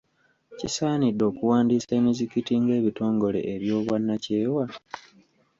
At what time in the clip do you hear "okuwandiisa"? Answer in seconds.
1.31-1.91